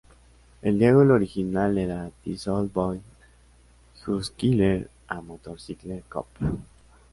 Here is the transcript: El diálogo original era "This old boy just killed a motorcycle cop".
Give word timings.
El 0.63 0.79
diálogo 0.79 1.13
original 1.13 1.77
era 1.77 2.09
"This 2.23 2.47
old 2.47 2.73
boy 2.73 2.99
just 4.03 4.35
killed 4.35 4.89
a 5.07 5.21
motorcycle 5.21 6.01
cop". 6.09 6.25